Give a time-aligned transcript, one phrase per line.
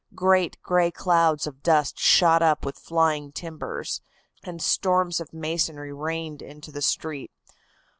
[0.15, 4.01] Great gray clouds of dust shot up with flying timbers,
[4.43, 7.29] and storms of masonry rained into the street.